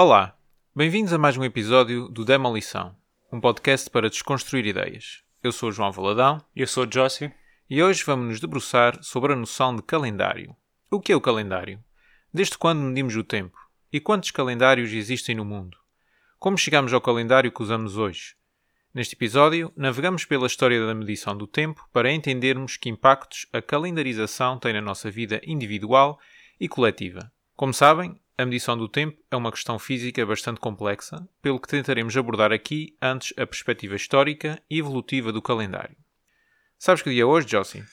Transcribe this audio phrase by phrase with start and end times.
[0.00, 0.38] Olá,
[0.76, 2.94] bem-vindos a mais um episódio do Demolição,
[3.32, 5.24] um podcast para desconstruir ideias.
[5.42, 7.34] Eu sou o João Valadão Eu sou o Jossi.
[7.68, 10.54] e hoje vamos nos debruçar sobre a noção de calendário.
[10.88, 11.82] O que é o calendário?
[12.32, 13.58] Desde quando medimos o tempo?
[13.92, 15.76] E quantos calendários existem no mundo?
[16.38, 18.36] Como chegamos ao calendário que usamos hoje?
[18.94, 24.60] Neste episódio, navegamos pela história da medição do tempo para entendermos que impactos a calendarização
[24.60, 26.20] tem na nossa vida individual
[26.60, 27.32] e coletiva.
[27.56, 32.16] Como sabem, a medição do tempo é uma questão física bastante complexa, pelo que tentaremos
[32.16, 35.96] abordar aqui antes a perspectiva histórica e evolutiva do calendário.
[36.78, 37.84] Sabes que dia é hoje, Jossi?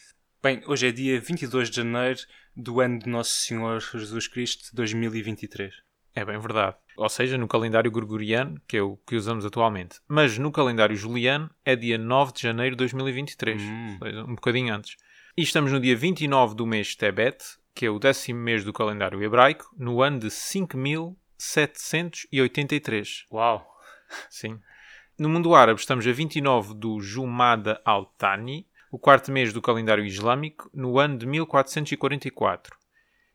[0.43, 2.19] Bem, hoje é dia 22 de janeiro
[2.55, 5.73] do ano de Nosso Senhor Jesus Cristo 2023.
[6.13, 6.77] É bem verdade.
[6.95, 9.99] Ou seja, no calendário gregoriano, que é o que usamos atualmente.
[10.07, 13.59] Mas no calendário juliano é dia 9 de janeiro de 2023.
[13.59, 13.99] Hum.
[14.27, 14.95] Um bocadinho antes.
[15.37, 19.21] E estamos no dia 29 do mês Tebet, que é o décimo mês do calendário
[19.21, 23.25] hebraico, no ano de 5783.
[23.29, 23.67] Uau!
[24.29, 24.61] Sim.
[25.19, 30.69] No mundo árabe estamos a 29 do Jumada al-Thani, o quarto mês do calendário islâmico,
[30.73, 32.77] no ano de 1444.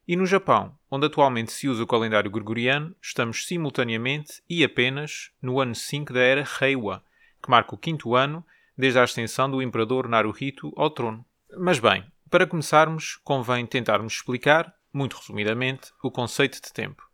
[0.08, 5.60] E no Japão, onde atualmente se usa o calendário gregoriano, estamos simultaneamente e apenas no
[5.60, 7.04] ano 5 da era Reiwa,
[7.42, 8.42] que marca o quinto ano
[8.74, 11.26] desde a ascensão do imperador Naruhito ao trono.
[11.56, 17.10] Mas bem, para começarmos, convém tentarmos explicar, muito resumidamente, o conceito de tempo.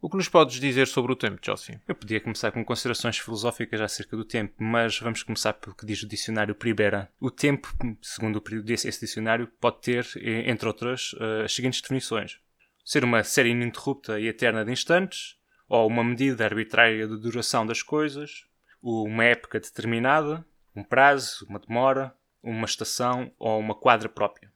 [0.00, 1.80] O que nos podes dizer sobre o tempo, Jossi?
[1.86, 6.02] Eu podia começar com considerações filosóficas acerca do tempo, mas vamos começar pelo que diz
[6.02, 7.10] o dicionário Pribera.
[7.20, 10.06] O tempo, segundo esse dicionário, pode ter,
[10.46, 12.38] entre outras, eh, as seguintes definições:
[12.84, 15.36] ser uma série ininterrupta e eterna de instantes,
[15.68, 18.44] ou uma medida arbitrária de duração das coisas,
[18.82, 20.44] uma época determinada,
[20.76, 24.52] um prazo, uma demora, uma estação ou uma quadra própria.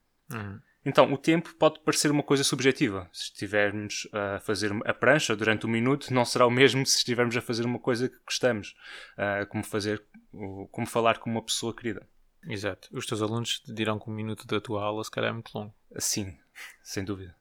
[0.84, 3.08] Então, o tempo pode parecer uma coisa subjetiva.
[3.12, 7.36] Se estivermos a fazer a prancha durante um minuto, não será o mesmo se estivermos
[7.36, 8.74] a fazer uma coisa que gostamos,
[9.16, 10.02] ah, como fazer,
[10.70, 12.08] como falar com uma pessoa querida.
[12.46, 12.88] Exato.
[12.92, 15.50] Os teus alunos te dirão que um minuto da tua aula se calhar é muito
[15.54, 15.74] longo.
[15.94, 16.38] Assim,
[16.82, 17.36] sem dúvida.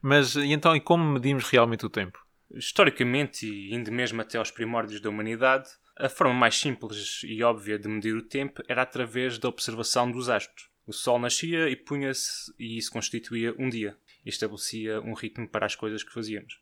[0.00, 2.24] Mas e então, e como medimos realmente o tempo?
[2.54, 7.78] Historicamente, e indo mesmo até aos primórdios da humanidade, a forma mais simples e óbvia
[7.78, 10.70] de medir o tempo era através da observação dos astros.
[10.86, 15.66] O Sol nascia e punha-se, e isso constituía um dia, e estabelecia um ritmo para
[15.66, 16.60] as coisas que fazíamos.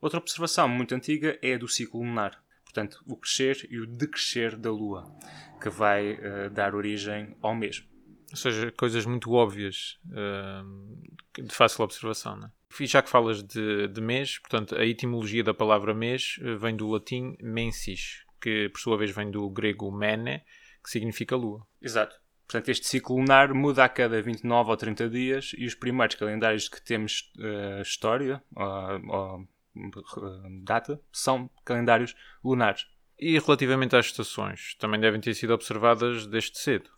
[0.00, 4.56] Outra observação muito antiga é a do ciclo lunar, portanto, o crescer e o decrescer
[4.56, 5.14] da Lua,
[5.60, 7.86] que vai eh, dar origem ao mesmo.
[8.30, 11.02] Ou seja, coisas muito óbvias, hum,
[11.34, 12.50] de fácil observação, não é?
[12.80, 16.74] E já que falas de, de mês, portanto, a etimologia da palavra mês eh, vem
[16.74, 20.42] do latim mensis, que por sua vez vem do grego mene,
[20.82, 21.66] que significa lua.
[21.80, 22.16] Exato.
[22.50, 26.68] Portanto, este ciclo lunar muda a cada 29 ou 30 dias e os primeiros calendários
[26.68, 28.66] que temos eh, história ou,
[29.08, 32.88] ou, eh, data são calendários lunares.
[33.16, 36.90] E relativamente às estações, também devem ter sido observadas desde cedo.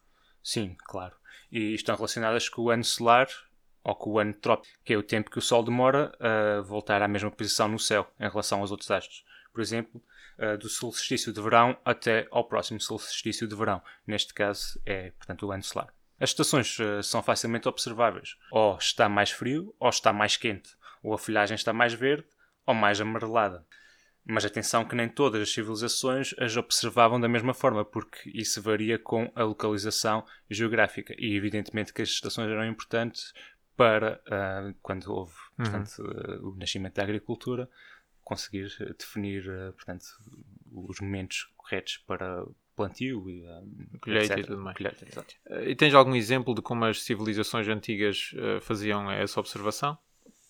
[0.43, 1.15] Sim, claro.
[1.51, 3.29] E estão relacionadas com o ano solar
[3.85, 7.03] ou com o ano trópico, que é o tempo que o Sol demora a voltar
[7.03, 9.23] à mesma posição no céu em relação aos outros astros.
[9.53, 10.03] Por exemplo,
[10.43, 13.81] eh, do solstício de verão até ao próximo solstício de verão.
[14.05, 15.95] Neste caso é, portanto, o ano solar.
[16.19, 18.37] As estações eh, são facilmente observáveis.
[18.51, 20.71] Ou está mais frio, ou está mais quente.
[21.01, 22.27] Ou a folhagem está mais verde,
[22.67, 23.65] ou mais amarelada.
[24.25, 28.99] Mas atenção que nem todas as civilizações as observavam da mesma forma, porque isso varia
[28.99, 31.15] com a localização geográfica.
[31.19, 33.33] E evidentemente que as estações eram importantes
[33.77, 37.69] para, ah, quando houve portanto, ah, o nascimento da agricultura,
[38.25, 40.05] conseguir ah, definir ah, portanto,
[40.71, 42.45] os momentos corretos para
[42.75, 43.63] plantio e ah,
[44.01, 44.77] Colheita e tudo mais.
[44.77, 45.07] Colheita.
[45.47, 49.97] Eh, E tens algum exemplo de como as civilizações antigas eh, faziam essa observação?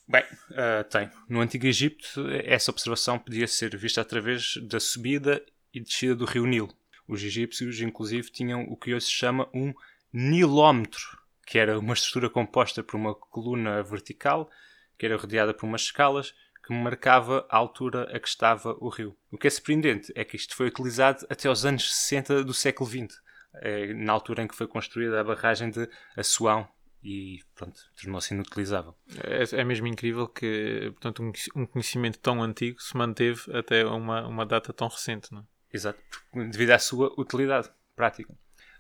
[0.09, 0.25] Bem,
[0.55, 1.11] ah, tem.
[1.29, 2.05] No Antigo Egito,
[2.45, 6.75] essa observação podia ser vista através da subida e descida do rio Nilo.
[7.09, 9.75] Os egípcios, inclusive, tinham o que hoje se chama um
[10.13, 14.51] nilómetro, que era uma estrutura composta por uma coluna vertical,
[14.99, 19.17] que era rodeada por umas escalas, que marcava a altura a que estava o rio.
[19.31, 22.89] O que é surpreendente é que isto foi utilizado até aos anos 60 do século
[22.89, 23.21] XX,
[23.57, 26.69] eh, na altura em que foi construída a barragem de Assuão
[27.03, 28.97] e, pronto, tornou-se inutilizável.
[29.25, 31.33] É, é mesmo incrível que portanto, um,
[31.63, 35.33] um conhecimento tão antigo se manteve até uma, uma data tão recente.
[35.33, 35.45] Não é?
[35.73, 35.99] Exato,
[36.33, 38.35] devido à sua utilidade prática.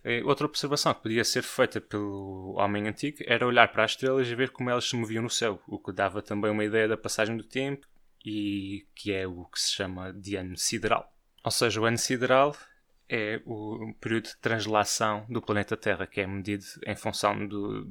[0.04, 4.26] Eh, Outra observação que podia ser feita pelo homem antigo era olhar para as estrelas
[4.28, 6.96] e ver como elas se moviam no céu, o que dava também uma ideia da
[6.96, 7.86] passagem do tempo
[8.24, 11.12] e que é o que se chama de ano sideral.
[11.44, 12.56] Ou seja, o ano sideral
[13.08, 17.84] é o período de translação do planeta Terra, que é medido em função do-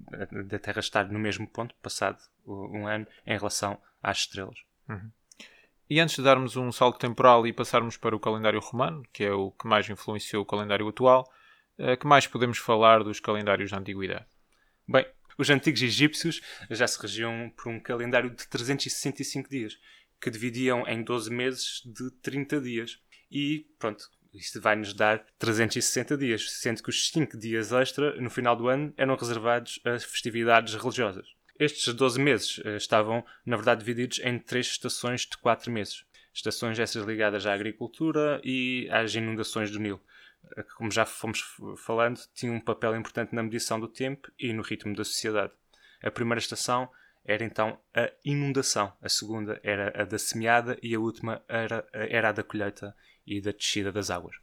[0.47, 4.57] da Terra estar no mesmo ponto, passado um ano, em relação às estrelas.
[5.89, 9.31] E antes de darmos um salto temporal e passarmos para o calendário romano, que é
[9.31, 11.29] o que mais influenciou o calendário atual,
[11.99, 14.25] que mais podemos falar dos calendários da antiguidade?
[14.87, 15.05] Bem,
[15.37, 19.77] os antigos egípcios já se regiam por um calendário de 365 dias,
[20.21, 22.99] que dividiam em 12 meses de 30 dias.
[23.31, 28.29] E pronto, isto vai nos dar 360 dias, sendo que os 5 dias extra no
[28.29, 31.27] final do ano eram reservados a festividades religiosas.
[31.59, 36.05] Estes 12 meses uh, estavam, na verdade, divididos em três estações de 4 meses.
[36.33, 40.01] Estações essas ligadas à agricultura e às inundações do Nilo,
[40.75, 41.43] como já fomos
[41.77, 45.53] falando, tinham um papel importante na medição do tempo e no ritmo da sociedade.
[46.03, 46.89] A primeira estação
[47.23, 52.29] era então a inundação, a segunda era a da semeada e a última era, era
[52.29, 52.95] a da colheita
[53.25, 54.35] e da descida das águas.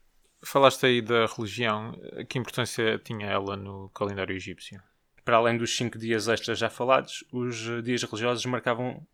[0.42, 1.92] Falaste aí da religião.
[2.28, 4.80] Que importância tinha ela no calendário egípcio?
[5.24, 9.04] Para além dos cinco dias extras já falados, os dias religiosos marcavam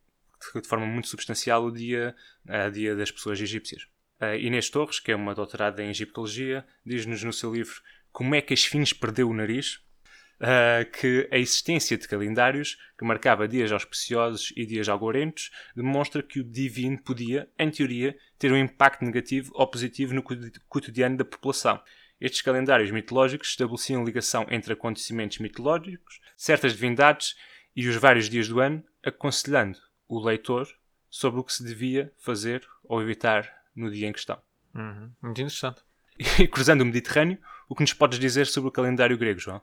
[0.55, 2.15] de forma muito substancial o dia,
[2.47, 3.89] a dia das pessoas egípcias.
[4.41, 7.83] Inês Torres, que é uma doutorada em egiptologia, diz-nos no seu livro
[8.13, 9.85] Como é que a Esfinge perdeu o nariz?
[10.41, 16.41] uh, que a existência de calendários que marcava dias auspiciosos e dias algorentos demonstra que
[16.41, 20.23] o divino podia, em teoria, ter um impacto negativo ou positivo no
[20.69, 21.81] cotidiano da população.
[22.21, 27.37] Estes calendários mitológicos estabeleciam ligação entre acontecimentos mitológicos, certas divindades
[27.75, 29.79] e os vários dias do ano, aconselhando
[30.09, 30.69] o leitor
[31.11, 34.39] sobre o que se devia fazer ou evitar no dia em questão.
[34.75, 35.11] Uhum.
[35.23, 35.83] Muito interessante.
[36.39, 37.39] E cruzando o Mediterrâneo,
[37.69, 39.61] o que nos podes dizer sobre o calendário grego, João?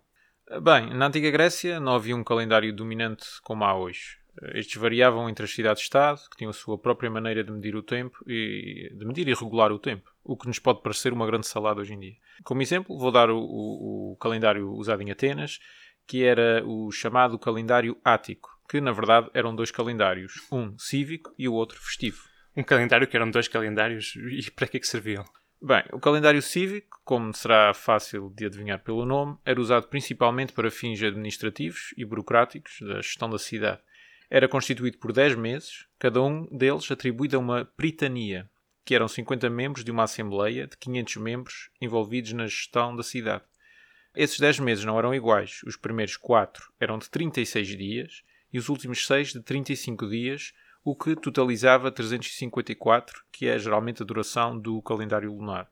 [0.62, 4.18] Bem, na antiga Grécia não havia um calendário dominante como há hoje.
[4.54, 8.18] Estes variavam entre as cidades-estado, que tinham a sua própria maneira de medir o tempo
[8.28, 11.82] e de medir e regular o tempo, o que nos pode parecer uma grande salada
[11.82, 12.16] hoje em dia.
[12.44, 15.60] Como exemplo, vou dar o, o, o calendário usado em Atenas,
[16.08, 21.48] que era o chamado calendário ático, que na verdade eram dois calendários, um cívico e
[21.48, 22.31] o outro festivo.
[22.56, 25.24] Um calendário que eram dois calendários e para que é que serviam?
[25.62, 30.72] Bem, o calendário cívico, como será fácil de adivinhar pelo nome, era usado principalmente para
[30.72, 33.80] fins administrativos e burocráticos da gestão da cidade.
[34.30, 38.50] Era constituído por 10 meses, cada um deles atribuído a uma pritania,
[38.84, 43.44] que eram 50 membros de uma assembleia de 500 membros envolvidos na gestão da cidade.
[44.16, 45.62] Esses 10 meses não eram iguais.
[45.66, 50.96] Os primeiros 4 eram de 36 dias e os últimos 6 de 35 dias, o
[50.96, 55.70] que totalizava 354, que é geralmente a duração do calendário lunar.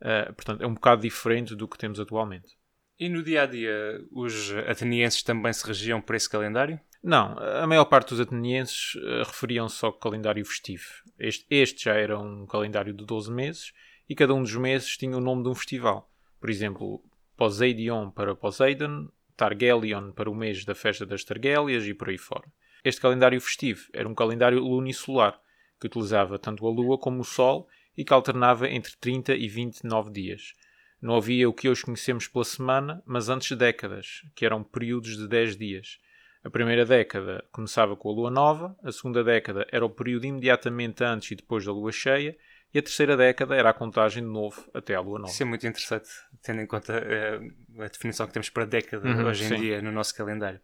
[0.00, 2.56] Uh, portanto, é um bocado diferente do que temos atualmente.
[2.98, 6.78] E no dia a dia, os atenienses também se regiam por esse calendário?
[7.02, 10.84] Não, a maior parte dos atenienses uh, referiam-se ao calendário festivo.
[11.18, 13.72] Este, este, já era um calendário de 12 meses
[14.06, 16.10] e cada um dos meses tinha o nome de um festival.
[16.38, 17.02] Por exemplo,
[17.38, 22.44] Poseidion para Poseidon, Targelion para o mês da festa das Targélias e por aí fora.
[22.84, 25.40] Este calendário festivo era um calendário lunisolar,
[25.80, 30.10] que utilizava tanto a Lua como o Sol e que alternava entre 30 e 29
[30.10, 30.54] dias.
[31.00, 35.26] Não havia o que hoje conhecemos pela semana, mas antes décadas, que eram períodos de
[35.26, 35.98] 10 dias.
[36.44, 41.02] A primeira década começava com a lua nova, a segunda década era o período imediatamente
[41.04, 42.36] antes e depois da lua cheia,
[42.72, 45.30] e a terceira década era a contagem de novo até à lua nova.
[45.30, 46.08] Isso é muito interessante,
[46.42, 49.56] tendo em conta uh, a definição que temos para década uhum, hoje em sim.
[49.56, 50.60] dia no nosso calendário.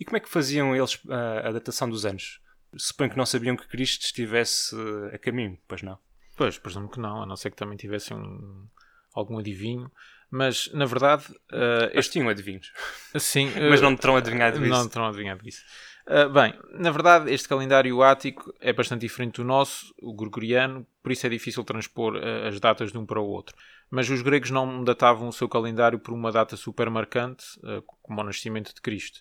[0.00, 2.40] E como é que faziam eles a, a datação dos anos?
[2.74, 4.74] Suponho que não sabiam que Cristo estivesse
[5.12, 5.98] a caminho, pois não?
[6.36, 8.66] Pois, presumo que não, a não ser que também tivessem um,
[9.12, 9.92] algum adivinho.
[10.30, 11.24] Mas, na verdade...
[11.52, 12.72] Uh, Eles tinham adivinhos.
[13.18, 13.48] Sim.
[13.48, 14.68] Uh, mas não terão adivinhado isso.
[14.68, 15.62] Não terão adivinhado isso.
[16.06, 21.12] Uh, bem, na verdade, este calendário ático é bastante diferente do nosso, o gregoriano, por
[21.12, 23.54] isso é difícil transpor uh, as datas de um para o outro.
[23.90, 27.44] Mas os gregos não datavam o seu calendário por uma data super marcante,
[28.00, 29.20] como o nascimento de Cristo.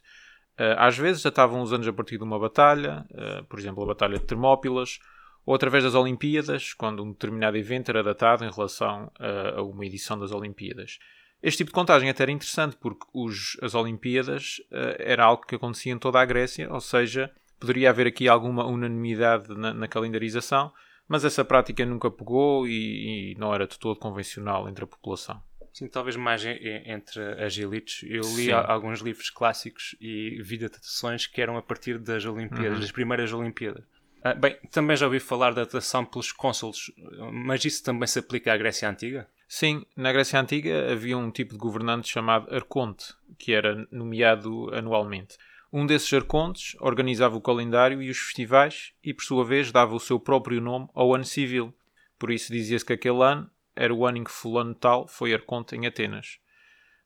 [0.60, 3.88] Eh, às vezes datavam os anos a partir de uma batalha, eh, por exemplo, a
[3.88, 5.00] Batalha de Termópilas,
[5.46, 10.20] ou através das Olimpíadas, quando um determinado evento era datado em relação a, uma edição
[10.20, 11.00] das Olimpíadas.
[11.42, 14.58] Este tipo de contagem até era interessante porque os, as Olimpíadas
[15.00, 19.48] era algo que acontecia em toda a Grécia, ou seja, poderia haver aqui alguma unanimidade
[19.56, 20.72] na, na calendarização,
[21.08, 25.42] mas essa prática nunca pegou e, e, não era de todo convencional entre a população.
[25.80, 28.04] Sim, talvez mais entre as elites.
[28.04, 28.52] Eu li Sim.
[28.52, 32.80] alguns livros clássicos e vi datações que eram a partir das Olimpíadas, uhum.
[32.82, 33.86] das primeiras Olimpíadas.
[34.22, 36.92] Ah, bem, também já ouvi falar da datação pelos cônsules,
[37.32, 39.30] mas isso também se aplica à Grécia Antiga?
[39.48, 45.38] Sim, na Grécia Antiga havia um tipo de governante chamado arconte, que era nomeado anualmente.
[45.72, 50.00] Um desses arcontes organizava o calendário e os festivais e, por sua vez, dava o
[50.00, 51.74] seu próprio nome ao ano civil.
[52.18, 55.74] Por isso dizia-se que aquele ano era o ano em que fulano tal foi arconte
[55.74, 56.38] em Atenas.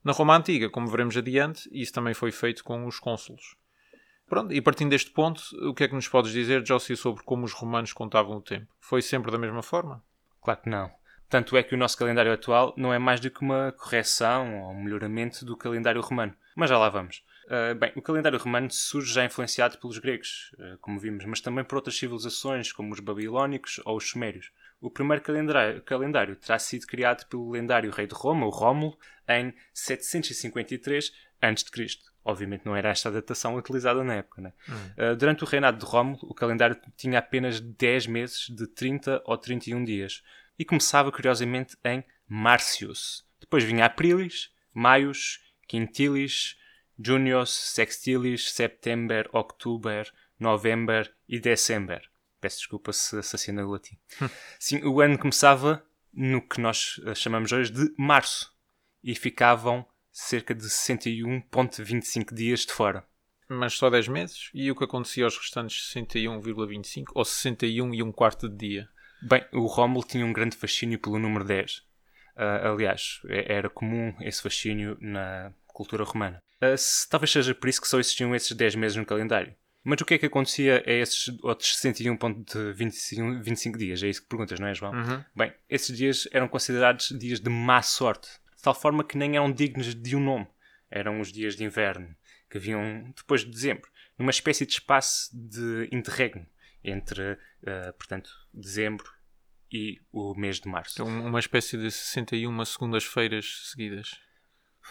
[0.03, 3.55] Na Roma Antiga, como veremos adiante, isso também foi feito com os cônsulos.
[4.27, 7.45] Pronto, e partindo deste ponto, o que é que nos podes dizer, Jossi, sobre como
[7.45, 8.65] os romanos contavam o tempo?
[8.79, 10.03] Foi sempre da mesma forma?
[10.41, 10.91] Claro que não.
[11.29, 14.71] Tanto é que o nosso calendário atual não é mais do que uma correção ou
[14.71, 16.35] um melhoramento do calendário romano.
[16.55, 17.23] Mas já lá vamos.
[17.45, 21.63] Uh, bem, o calendário romano surge já influenciado pelos gregos, uh, como vimos, mas também
[21.63, 24.51] por outras civilizações, como os babilónicos ou os sumérios.
[24.83, 28.97] O primeiro calendário, calendário terá sido criado pelo lendário rei de Roma, o Rómulo,
[29.29, 31.09] em 753
[31.41, 31.87] a.C.
[32.25, 34.41] Obviamente não era esta a datação utilizada na época.
[34.41, 34.51] Né?
[34.67, 34.73] Hum.
[35.13, 39.37] Uh, durante o reinado de Rómulo, o calendário tinha apenas 10 meses de 30 ou
[39.37, 40.21] 31 dias
[40.59, 43.25] e começava curiosamente em Marcius.
[43.39, 46.57] Depois vinha Aprilis, Maius, Quintilis,
[46.99, 52.01] Junius, Sextilis, September, October, November e December.
[52.43, 53.97] Peço desculpa se assassina o latim.
[54.59, 55.81] Sim, o ano começava
[56.13, 58.53] no que nós chamamos hoje de março
[59.01, 63.07] e ficavam cerca de 61,25 dias de fora.
[63.47, 64.49] Mas só 10 meses?
[64.53, 68.89] E o que acontecia aos restantes 61,25 ou 61 e um quarto de dia?
[69.21, 71.77] Bem, o Rómulo tinha um grande fascínio pelo número 10.
[71.77, 71.83] Uh,
[72.35, 76.39] ah, aliás, é, era comum esse fascínio na cultura romana.
[76.61, 79.55] Uh, se, talvez seja por isso que só existiam esses 10 meses no calendário.
[79.83, 84.01] Mas o que é que acontecia a esses outros 61.25 dias?
[84.01, 84.93] É isso que perguntas, não é, João?
[84.93, 85.23] Uhum.
[85.35, 89.51] Bem, esses dias eram considerados dias de má sorte de tal forma que nem eram
[89.51, 90.47] dignos de um nome.
[90.89, 92.15] Eram os dias de inverno,
[92.49, 96.47] que vinham depois de dezembro, numa espécie de espaço de interregno
[96.81, 99.11] entre, uh, portanto, dezembro
[99.69, 101.01] e o mês de março.
[101.01, 104.11] Então, uma espécie de 61 segundas-feiras seguidas.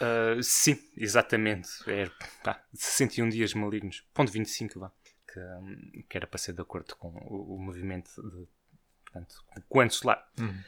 [0.01, 1.69] Uh, sim, exatamente.
[1.87, 2.11] É,
[2.43, 4.05] pá, 61 dias malignos.
[4.15, 4.93] Ponto 25, vá.
[5.27, 8.47] Que, que era para ser de acordo com o, o movimento de,
[9.05, 9.35] portanto,
[9.81, 10.27] ano solar.
[10.39, 10.63] Uhum.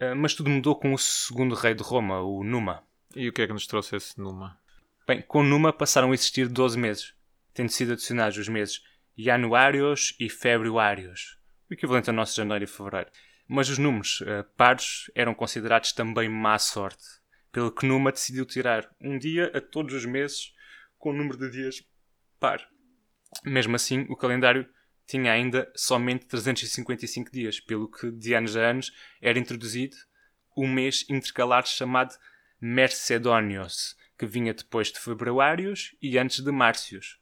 [0.00, 2.82] Ah, mas tudo mudou com o segundo rei de Roma, o Numa.
[3.14, 4.58] E o que é que nos trouxe esse Numa?
[5.06, 7.14] Bem, com Numa passaram a existir 12 meses,
[7.52, 8.82] tendo sido adicionados os meses
[9.16, 11.38] Januários e Februários,
[11.70, 13.10] o equivalente ao nosso janeiro e fevereiro.
[13.46, 17.04] Mas os números uh, pares eram considerados também má sorte,
[17.52, 20.54] pelo que Numa decidiu tirar um dia a todos os meses
[20.98, 21.84] com o número de dias
[22.38, 22.66] par.
[23.44, 24.68] Mesmo assim, o calendário
[25.06, 29.96] tinha ainda somente 355 dias, pelo que de anos a anos era introduzido
[30.56, 32.14] um mês intercalar chamado
[32.60, 37.18] Mercedónios, que vinha depois de Februários e antes de Márcios.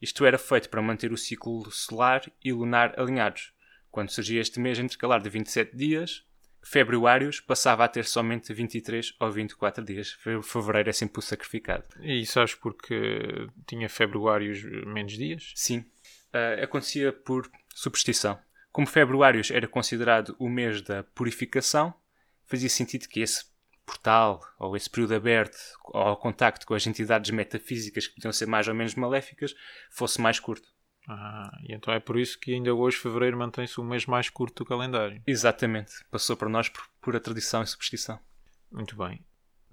[0.00, 3.52] Isto era feito para manter o ciclo solar e lunar alinhados.
[3.90, 6.24] Quando surgia este mês intercalar de 27 dias,
[6.62, 10.16] Februários passava a ter somente 23 ou 24 dias.
[10.42, 11.84] Fevereiro é sempre o sacrificado.
[12.00, 15.52] E sabes porque tinha Februários menos dias?
[15.56, 18.38] Sim, uh, acontecia por superstição.
[18.70, 21.92] Como Februários era considerado o mês da purificação,
[22.46, 23.44] fazia sentido que esse
[23.84, 25.58] portal, ou esse período aberto
[25.92, 29.54] ao contacto com as entidades metafísicas que podiam ser mais ou menos maléficas,
[29.90, 30.68] fosse mais curto.
[31.08, 34.62] Ah, e então é por isso que ainda hoje, fevereiro, mantém-se o mês mais curto
[34.62, 35.22] do calendário.
[35.26, 35.92] Exatamente.
[36.10, 38.18] Passou para nós por pura tradição e superstição.
[38.70, 39.24] Muito bem.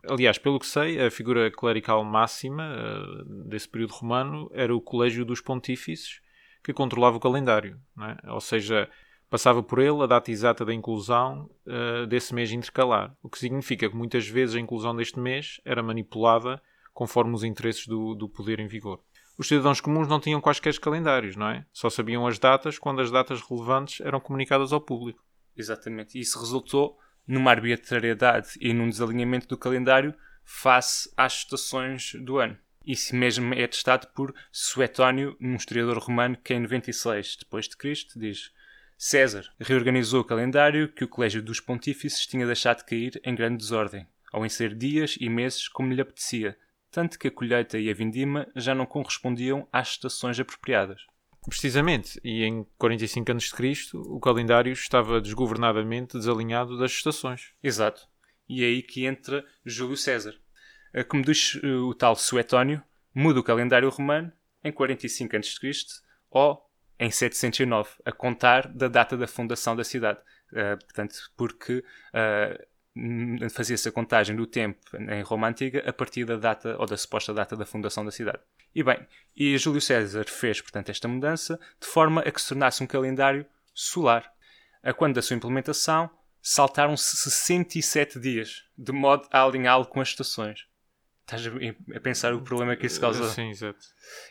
[0.08, 5.26] Aliás, pelo que sei, a figura clerical máxima uh, desse período romano era o Colégio
[5.26, 6.22] dos Pontífices,
[6.64, 8.32] que controlava o calendário, é?
[8.32, 8.90] ou seja,
[9.30, 13.90] passava por ele a data exata da inclusão uh, desse mês intercalar, o que significa
[13.90, 16.62] que muitas vezes a inclusão deste mês era manipulada
[16.94, 19.02] conforme os interesses do, do poder em vigor.
[19.40, 21.66] Os cidadãos comuns não tinham quaisquer calendários, não é?
[21.72, 25.24] Só sabiam as datas quando as datas relevantes eram comunicadas ao público.
[25.56, 26.18] Exatamente.
[26.18, 32.58] E isso resultou numa arbitrariedade e num desalinhamento do calendário face às estações do ano.
[32.86, 38.20] Isso mesmo é atestado por Suetónio, um historiador romano que em 96 depois de Cristo
[38.20, 38.52] diz
[38.98, 44.06] César reorganizou o calendário que o Colégio dos Pontífices tinha deixado cair em grande desordem,
[44.34, 46.58] ao inserir dias e meses como lhe apetecia,
[46.92, 51.02] tanto que a colheita e a vindima já não correspondiam às estações apropriadas.
[51.48, 53.98] Precisamente, e em 45 a.C.
[53.98, 57.54] o calendário estava desgovernadamente desalinhado das estações.
[57.64, 58.08] Exato.
[58.48, 60.36] E é aí que entra Júlio César,
[61.08, 64.32] como diz eh, o tal Suetónio, muda o calendário romano
[64.64, 65.72] em 45 a.C.
[66.30, 66.70] ou
[67.00, 70.20] em 709, a contar da data da fundação da cidade.
[70.52, 72.68] Uh, portanto, porque uh,
[73.52, 77.34] fazia-se a contagem do tempo em Roma Antiga a partir da data ou da suposta
[77.34, 78.40] data da fundação da cidade.
[78.74, 79.00] E bem,
[79.36, 83.46] e Júlio César fez, portanto, esta mudança de forma a que se tornasse um calendário
[83.74, 84.32] solar.
[84.84, 86.10] A quando da sua implementação,
[86.42, 90.68] saltaram-se 67 dias, de modo a alinhá-lo com as estações.
[91.22, 91.46] Estás
[91.96, 93.24] a pensar o problema que isso causa?
[93.30, 93.80] Sim, exato.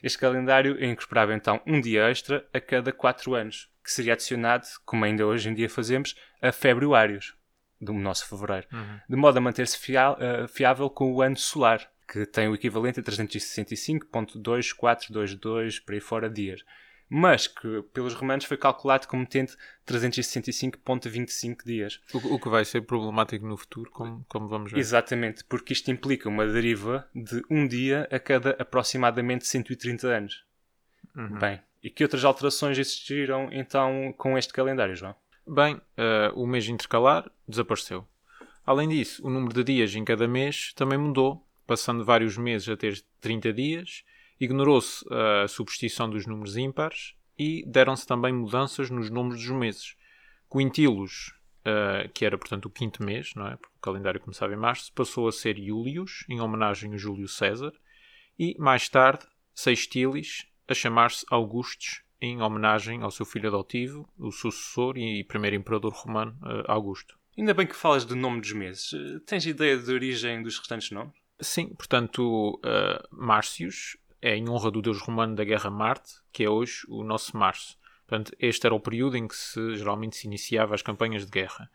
[0.02, 5.04] Este calendário incorporava então um dia extra a cada 4 anos, que seria adicionado, como
[5.04, 7.37] ainda hoje em dia fazemos, a februários
[7.80, 8.98] do nosso fevereiro, uhum.
[9.08, 13.02] de modo a manter-se uh, fiável com o ano solar, que tem o equivalente a
[13.02, 16.64] 365.2422 por aí fora dias
[17.08, 19.52] mas que pelos romanos foi calculado como tendo
[19.86, 22.00] 365.25 dias.
[22.12, 24.78] O, o, que vai ser problemático no futuro, como, como vamos ver.
[24.78, 30.44] Exatamente, porque isto implica uma deriva de um dia a cada aproximadamente 130 anos.
[31.16, 31.38] Uhum.
[31.38, 35.14] Bem, e que outras alterações existiram então com este calendário, João?
[35.48, 35.80] Bem, uh,
[36.34, 38.06] o mês intercalar desapareceu.
[38.66, 42.76] Além disso, o número de dias em cada mês também mudou, passando vários meses a
[42.76, 44.04] ter 30 dias
[44.40, 49.96] Ignorou-se a substituição dos números ímpares e deram-se também mudanças nos números dos meses.
[50.50, 53.56] Quintilos, uh, que era portanto o quinto mês, não é?
[53.56, 57.72] porque o calendário começava em março, passou a ser Iulius, em homenagem a Júlio César,
[58.38, 64.98] e mais tarde Sextilis, a chamar-se Augustus, em homenagem ao seu filho adotivo, o sucessor
[64.98, 67.18] e primeiro imperador romano, uh, Augusto.
[67.36, 68.90] Ainda bem que falas do nome dos meses.
[69.24, 71.14] Tens ideia da origem dos restantes nomes?
[71.40, 76.50] Sim, portanto, uh, Márcios é em honra do deus romano da guerra Marte, que é
[76.50, 77.78] hoje o nosso março.
[78.06, 81.70] Portanto, este era o período em que se, geralmente se iniciava as campanhas de guerra.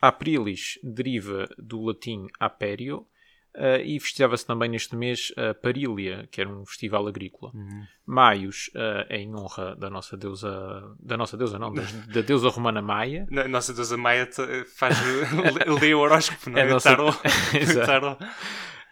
[0.00, 3.06] Aprilis deriva do latim aperio
[3.56, 7.52] uh, e festejava-se também neste mês a Parília, que era um festival agrícola.
[7.54, 7.86] Uhum.
[8.06, 11.82] Maios uh, é em honra da nossa deusa, da nossa deusa não, da,
[12.12, 13.26] da deusa romana Maia.
[13.42, 14.28] A nossa deusa Maia
[14.76, 14.96] faz
[15.80, 16.62] ler o horóscopo, não é?
[16.66, 16.90] é nossa...
[16.90, 17.18] Tarot.
[17.54, 18.24] Exato.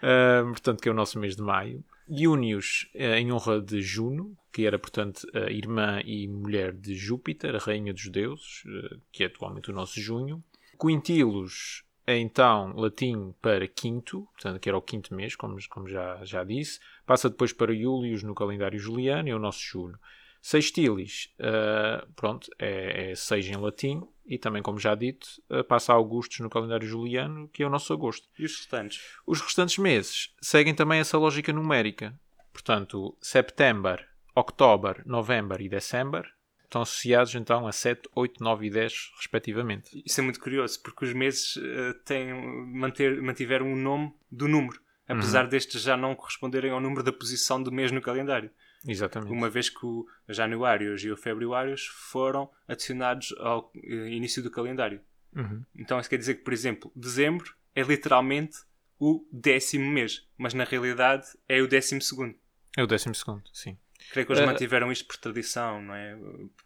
[0.02, 1.84] Uh, portanto, que é o nosso mês de maio.
[2.08, 7.54] Június uh, em honra de Juno, que era, portanto, a irmã e mulher de Júpiter,
[7.54, 8.64] a rainha dos deuses,
[9.12, 10.42] que é atualmente o nosso junho.
[10.80, 11.84] Quintilos
[12.18, 16.80] então latim para quinto, portanto, que era o quinto mês, como, como já, já disse.
[17.04, 19.98] Passa depois para Július no calendário juliano e é o nosso julho.
[20.42, 25.92] Sextilis, uh, pronto, é, é seis em latim e também, como já dito, uh, passa
[25.92, 28.26] a Augustos no calendário juliano, que é o nosso agosto.
[28.38, 29.02] E os restantes?
[29.26, 32.18] Os restantes meses seguem também essa lógica numérica.
[32.52, 36.26] Portanto, September, October, November e December
[36.70, 40.02] estão associados então a 7, 8, 9 e 10, respectivamente.
[40.06, 42.32] Isso é muito curioso, porque os meses uh, têm,
[42.72, 45.50] manter, mantiveram o nome do número, apesar uhum.
[45.50, 48.50] destes já não corresponderem ao número da posição do mês no calendário.
[48.86, 49.32] Exatamente.
[49.32, 55.02] Uma vez que o januários e o februários foram adicionados ao eh, início do calendário.
[55.36, 55.62] Uhum.
[55.76, 58.58] Então isso quer dizer que, por exemplo, dezembro é literalmente
[58.98, 62.34] o décimo mês, mas na realidade é o décimo segundo.
[62.76, 63.76] É o décimo segundo, sim.
[64.12, 66.18] Creio que eles uh, mantiveram isto por tradição, não é?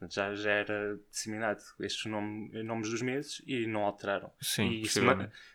[0.09, 4.31] Já, já era disseminado estes nome, nomes dos meses e não alteraram.
[4.41, 5.01] Sim, e isso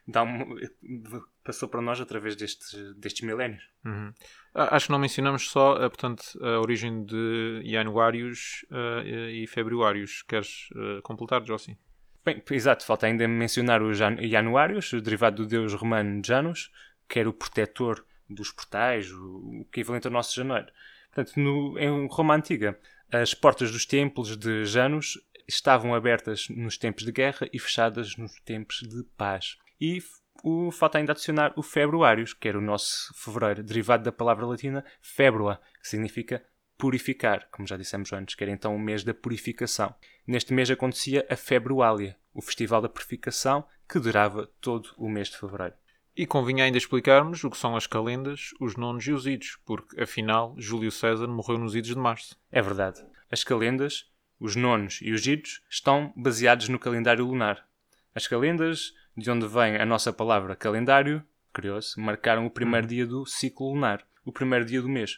[0.08, 0.56] dá um,
[1.44, 3.64] passou para nós através destes, destes milénios.
[3.84, 4.14] Uhum.
[4.54, 10.22] Acho que não mencionamos só eh, portanto, a origem de Januários uh, e Februários.
[10.24, 11.78] Queres uh, completar, Jossi?
[12.24, 16.70] Bem, exato, falta ainda mencionar o Januários, derivado do deus romano Janus,
[17.08, 20.68] que era o protetor dos portais, o equivalente ao nosso janeiro.
[21.12, 22.80] Portanto, no, em Roma Antiga,
[23.12, 25.18] as portas dos templos de Janus
[25.48, 29.58] estavam abertas nos tempos de guerra e fechadas nos tempos de paz.
[29.82, 30.00] E
[30.44, 34.86] o, falta ainda adicionar o Februários, que era o nosso fevereiro, derivado da palavra latina
[35.02, 36.44] februa, que significa
[36.78, 39.94] purificar, como já dissemos antes, que era então o mês da purificação.
[40.26, 45.38] Neste mês acontecia a Februália, o festival da purificação, que durava todo o mês de
[45.38, 45.74] fevereiro.
[46.20, 50.02] E convinha ainda explicarmos o que são as calendas, os nonos e os idos, porque
[50.02, 52.38] afinal Júlio César morreu nos idos de março.
[52.52, 53.02] É verdade.
[53.32, 54.06] As calendas,
[54.38, 57.66] os nonos e os idos estão baseados no calendário lunar.
[58.14, 62.94] As calendas, de onde vem a nossa palavra calendário, criou-se, marcaram o primeiro uhum.
[62.94, 65.18] dia do ciclo lunar, o primeiro dia do mês,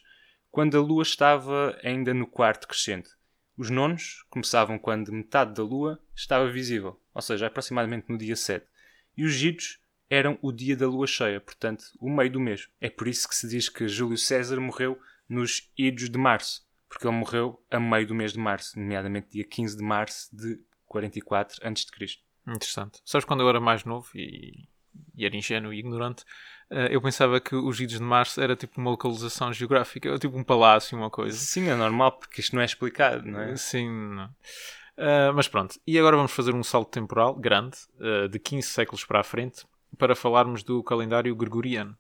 [0.52, 3.10] quando a lua estava ainda no quarto crescente.
[3.58, 8.64] Os nonos começavam quando metade da lua estava visível, ou seja, aproximadamente no dia 7.
[9.18, 9.81] E os idos
[10.12, 12.68] eram o dia da lua cheia, portanto, o meio do mês.
[12.82, 17.08] É por isso que se diz que Júlio César morreu nos idos de março, porque
[17.08, 21.66] ele morreu a meio do mês de março, nomeadamente dia 15 de março de 44
[21.66, 22.20] a.C.
[22.46, 23.00] Interessante.
[23.06, 24.68] Sabes quando eu era mais novo e,
[25.16, 26.24] e era ingênuo e ignorante,
[26.70, 30.44] uh, eu pensava que os idos de março era tipo uma localização geográfica, tipo um
[30.44, 31.38] palácio, uma coisa.
[31.38, 33.56] Sim, é normal, porque isto não é explicado, não é?
[33.56, 34.26] Sim, não.
[34.98, 39.06] Uh, mas pronto, e agora vamos fazer um salto temporal grande, uh, de 15 séculos
[39.06, 39.66] para a frente,
[39.98, 41.98] para falarmos do calendário gregoriano.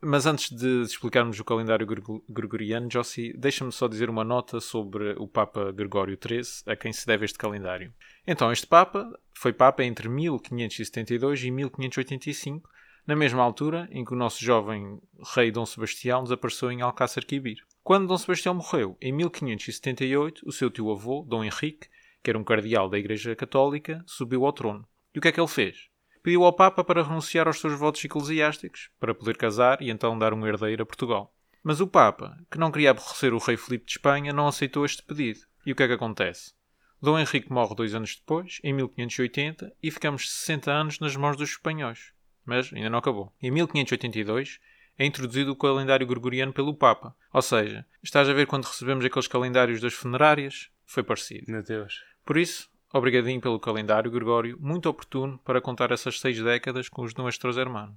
[0.00, 1.86] Mas antes de explicarmos o calendário
[2.28, 7.06] gregoriano, Jossi, deixa-me só dizer uma nota sobre o Papa Gregório XIII, a quem se
[7.06, 7.92] deve este calendário.
[8.26, 12.68] Então, este Papa foi Papa entre 1572 e 1585,
[13.06, 15.00] na mesma altura em que o nosso jovem
[15.34, 17.56] rei Dom Sebastião desapareceu em Alcácer Quibir.
[17.82, 21.88] Quando Dom Sebastião morreu, em 1578, o seu tio-avô, Dom Henrique,
[22.22, 24.86] que era um cardeal da Igreja Católica, subiu ao trono.
[25.14, 25.88] E o que é que ele fez?
[26.26, 30.34] Pediu ao Papa para renunciar aos seus votos eclesiásticos, para poder casar e então dar
[30.34, 31.32] um herdeiro a Portugal.
[31.62, 35.04] Mas o Papa, que não queria aborrecer o rei Filipe de Espanha, não aceitou este
[35.04, 35.38] pedido.
[35.64, 36.52] E o que é que acontece?
[37.00, 41.50] Dom Henrique morre dois anos depois, em 1580, e ficamos 60 anos nas mãos dos
[41.50, 42.12] espanhóis.
[42.44, 43.32] Mas ainda não acabou.
[43.40, 44.58] Em 1582
[44.98, 47.14] é introduzido o calendário gregoriano pelo Papa.
[47.32, 50.70] Ou seja, estás a ver quando recebemos aqueles calendários das funerárias?
[50.84, 51.52] Foi parecido.
[51.52, 52.02] Meu Deus.
[52.24, 57.14] Por isso, obrigadinho pelo calendário Gregório, muito oportuno para contar essas seis décadas com os
[57.14, 57.96] nossos hermanos.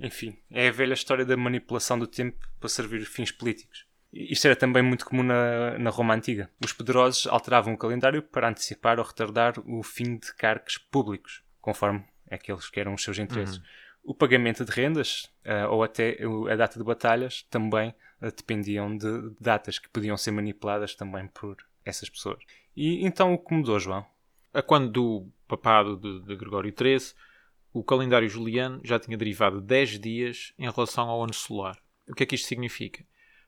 [0.00, 3.86] Enfim, é a velha história da manipulação do tempo para servir fins políticos.
[4.12, 6.50] Isto era também muito comum na, na Roma Antiga.
[6.64, 12.04] Os poderosos alteravam o calendário para antecipar ou retardar o fim de cargos públicos, conforme
[12.30, 13.58] aqueles que eram os seus interesses.
[13.58, 13.64] Uhum.
[14.04, 16.18] O pagamento de rendas uh, ou até
[16.50, 17.90] a data de batalhas também
[18.22, 22.42] uh, dependiam de datas que podiam ser manipuladas também por essas pessoas.
[22.74, 24.06] E então o que mudou, João?
[24.52, 27.14] A quando do papado de, de Gregório XIII,
[27.72, 31.78] o calendário juliano já tinha derivado 10 dias em relação ao ano solar.
[32.08, 33.04] O que é que isto significa?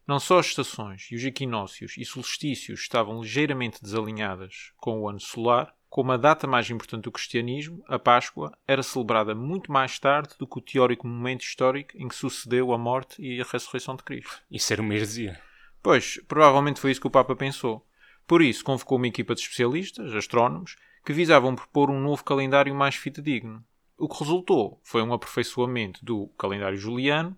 [0.06, 5.20] Não só as estações e os equinócios e solstícios estavam ligeiramente desalinhadas com o ano
[5.20, 10.34] solar, como a data mais importante do cristianismo, a Páscoa, era celebrada muito mais tarde
[10.38, 14.04] do que o teórico momento histórico em que sucedeu a morte e a ressurreição de
[14.04, 14.40] Cristo.
[14.50, 15.40] Isso era uma heresia.
[15.82, 17.84] Pois, provavelmente foi isso que o Papa pensou.
[18.26, 22.94] Por isso, convocou uma equipa de especialistas, astrónomos, que visavam propor um novo calendário mais
[22.94, 23.64] fidedigno.
[23.96, 27.36] O que resultou foi um aperfeiçoamento do calendário juliano,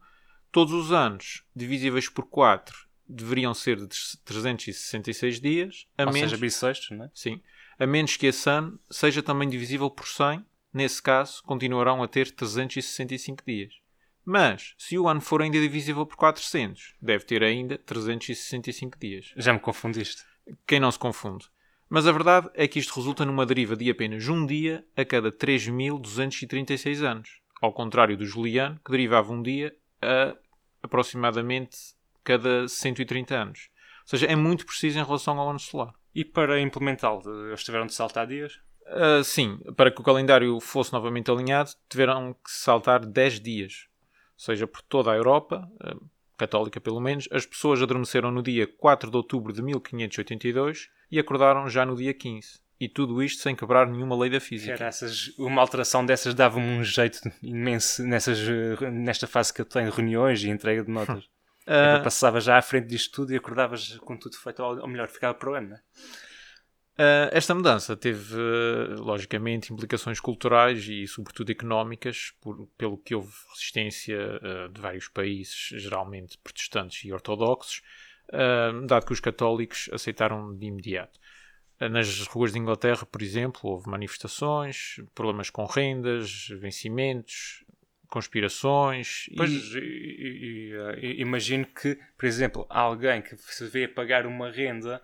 [0.52, 5.86] Todos os anos, divisíveis por 4, deveriam ser de 366 dias.
[5.96, 7.10] A Ou menos, seja, bissextos, não é?
[7.14, 7.40] Sim.
[7.78, 10.44] A menos que esse ano seja também divisível por 100.
[10.70, 13.74] Nesse caso, continuarão a ter 365 dias.
[14.22, 19.32] Mas, se o ano for ainda divisível por 400, deve ter ainda 365 dias.
[19.38, 20.22] Já me confundiste.
[20.66, 21.46] Quem não se confunde.
[21.94, 25.30] Mas a verdade é que isto resulta numa deriva de apenas um dia a cada
[25.30, 27.42] 3.236 anos.
[27.60, 30.34] Ao contrário do Juliano, que derivava um dia a
[30.82, 31.76] aproximadamente
[32.24, 33.68] cada 130 anos.
[34.04, 35.92] Ou seja, é muito preciso em relação ao ano solar.
[36.14, 38.58] E para implementá-lo, eles tiveram de saltar dias?
[38.86, 43.86] Uh, sim, para que o calendário fosse novamente alinhado, tiveram que saltar 10 dias.
[44.38, 46.08] Ou seja, por toda a Europa, uh,
[46.46, 51.68] católica pelo menos, as pessoas adormeceram no dia 4 de outubro de 1582 e acordaram
[51.68, 52.60] já no dia 15.
[52.80, 54.76] E tudo isto sem quebrar nenhuma lei da física.
[54.76, 58.40] Caraças, uma alteração dessas dava-me um jeito imenso nessas,
[58.92, 61.24] nesta fase que eu tenho de reuniões e entrega de notas.
[61.62, 65.32] Uh, passava já à frente disto tudo e acordavas com tudo feito, ou melhor, ficava
[65.32, 65.80] para o ano, não é?
[66.92, 73.32] Uh, esta mudança teve, uh, logicamente, implicações culturais e, sobretudo, económicas, por, pelo que houve
[73.50, 77.82] resistência uh, de vários países, geralmente protestantes e ortodoxos,
[78.86, 81.20] dado que os católicos aceitaram de imediato.
[81.78, 87.62] Nas ruas de Inglaterra, por exemplo, houve manifestações, problemas com rendas, vencimentos,
[88.08, 89.26] conspirações.
[89.36, 90.72] Pois, e...
[91.18, 95.02] Imagino que, por exemplo, alguém que se vê pagar uma renda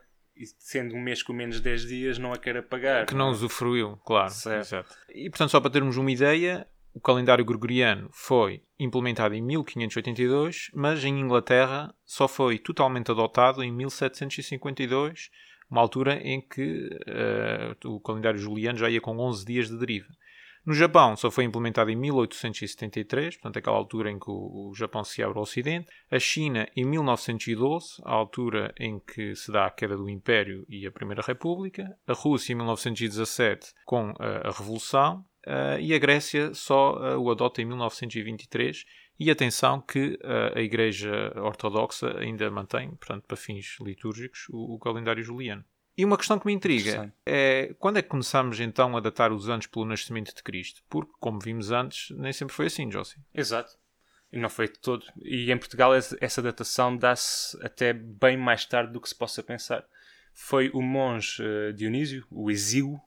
[0.59, 3.07] sendo um mês com menos 10 dias não a queira pagar.
[3.07, 3.31] Que não, é?
[3.31, 4.31] usufruiu, claro.
[4.31, 4.85] Certo.
[5.09, 11.05] E portanto, só para termos uma ideia, o calendário gregoriano foi implementado em 1582, mas
[11.05, 15.31] em Inglaterra só foi totalmente adotado em 1752
[15.71, 16.89] uma altura em que
[17.85, 20.09] uh, o calendário juliano já ia com 11 dias de deriva.
[20.65, 25.23] No Japão só foi implementado em 1873, portanto, aquela altura em que o, Japão se
[25.23, 25.89] abre ao Ocidente.
[26.11, 30.87] A China em 1912, a altura em que se dá a queda do Império e
[30.87, 31.97] a Primeira República.
[32.07, 35.25] A Rússia em 1917, com uh, a Revolução.
[35.47, 38.85] Uh, e a Grécia só uh, o adota em 1923
[39.19, 44.79] e atenção que uh, a Igreja Ortodoxa ainda mantém, portanto, para fins litúrgicos, o, o
[44.79, 45.65] calendário juliano.
[45.99, 49.49] E uma questão que me intriga é quando é que começamos então a datar os
[49.49, 50.81] anos pelo nascimento de Cristo?
[50.89, 53.19] Porque, como vimos antes, nem sempre foi assim, Josie.
[53.35, 53.77] Exato.
[54.31, 55.05] E não foi de todo.
[55.21, 59.85] E em Portugal essa datação dá-se até bem mais tarde do que se possa pensar.
[60.33, 63.03] Foi o monge uh, Dionísio, o Exíguo,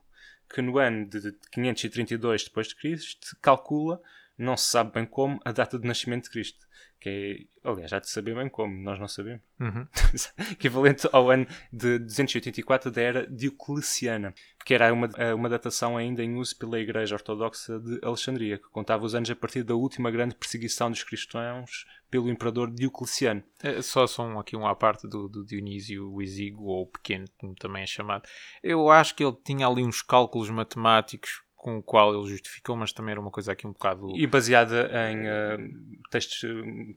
[0.53, 3.17] que no ano de 532 d.C.
[3.41, 4.01] calcula
[4.37, 6.67] não se sabe bem como a data de nascimento de Cristo.
[7.01, 9.41] Que é, aliás, já de saber bem como, nós não sabemos.
[9.59, 9.87] Uhum.
[10.53, 16.35] Equivalente ao ano de 284 da era Diocleciana, que era uma, uma datação ainda em
[16.35, 20.35] uso pela Igreja Ortodoxa de Alexandria, que contava os anos a partir da última grande
[20.35, 23.43] perseguição dos cristãos pelo imperador Diocleciano.
[23.63, 27.55] É, só são aqui um à parte do, do Dionísio o Exíguo, ou Pequeno, como
[27.55, 28.29] também é chamado.
[28.61, 32.91] Eu acho que ele tinha ali uns cálculos matemáticos com o qual ele justificou, mas
[32.91, 34.17] também era uma coisa aqui um bocado.
[34.17, 36.41] E baseada em uh, textos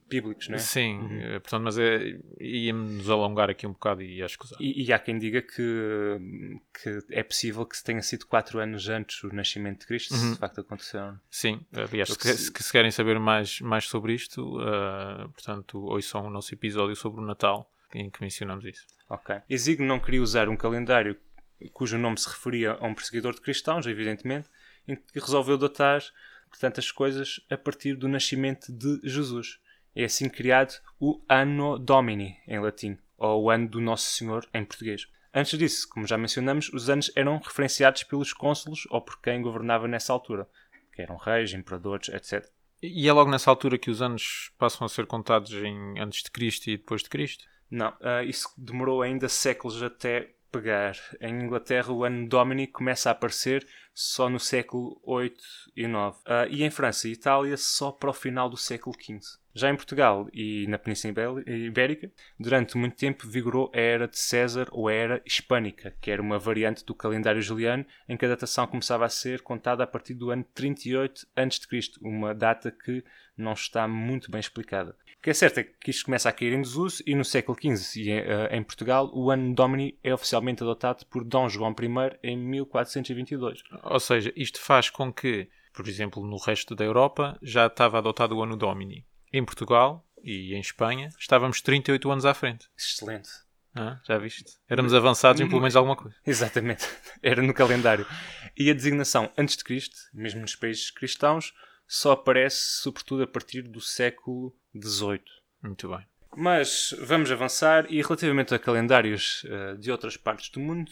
[0.09, 0.59] bíblicos, não é?
[0.59, 1.41] Sim, uhum.
[1.41, 4.47] portanto, mas é, íamos alongar aqui um bocado e acho que.
[4.59, 9.21] E, e há quem diga que, que é possível que tenha sido 4 anos antes
[9.21, 10.21] do nascimento de Cristo, uhum.
[10.21, 11.13] se de facto aconteceu.
[11.31, 16.31] Sim, aliás, se, se, se, querem saber mais, mais sobre isto, uh, portanto, ouçam o
[16.31, 18.87] nosso episódio sobre o Natal em que mencionamos isso.
[19.11, 19.37] Ok.
[19.49, 21.15] Exigno não queria usar um calendário
[21.73, 24.49] cujo nome se referia a um perseguidor de cristãos, evidentemente,
[24.89, 26.03] e resolveu datar
[26.59, 29.59] tantas coisas a partir do nascimento de Jesus.
[29.95, 34.65] É assim criado o Anno Domini, em latim, ou o Ano do Nosso Senhor, em
[34.65, 35.09] português.
[35.33, 39.89] Antes disso, como já mencionamos, os anos eram referenciados pelos cônsulos ou por quem governava
[39.89, 40.49] nessa altura,
[40.93, 42.49] que eram reis, imperadores, etc.
[42.81, 46.31] E é logo nessa altura que os anos passam a ser contados em antes de
[46.31, 47.47] Cristo e depois de Cristo?
[47.71, 50.97] Não, uh, isso demorou ainda séculos até pegar.
[51.21, 55.35] Em Inglaterra, o ano Domini começa a aparecer só no século VIII
[55.77, 55.93] e IX.
[55.93, 59.21] Uh, e em França e Itália, só para o final do século XV.
[59.57, 64.67] Já em Portugal e na Península Ibérica, durante muito tempo vigorou a Era de César
[64.73, 68.67] ou a Era Hispânica, que era uma variante do calendário juliano em que a datação
[68.67, 73.05] começava a ser contada a partir do ano 38 a.C., uma data que
[73.37, 74.97] não está muito bem explicada.
[75.25, 77.57] O que é certo é que isto começa a cair em desuso e no século
[77.59, 82.19] XV e eh, em Portugal o ano Domini é oficialmente adotado por Dom João I
[82.23, 83.63] em 1422.
[83.85, 88.37] Ou seja, isto faz com que, por exemplo, no resto da Europa já estava adotado
[88.37, 92.69] o ano Domini em Portugal e em Espanha, estávamos 38 anos à frente.
[92.77, 93.31] Excelente.
[93.75, 94.59] Ah, já viste?
[94.69, 96.15] Éramos avançados em pelo menos alguma coisa.
[96.27, 96.87] Exatamente.
[97.23, 98.07] Era no calendário.
[98.55, 101.55] E a designação antes de Cristo, mesmo nos países cristãos,
[101.87, 105.23] só aparece sobretudo a partir do século XVIII.
[105.63, 106.07] Muito bem.
[106.37, 110.91] Mas vamos avançar e relativamente a calendários uh, de outras partes do mundo,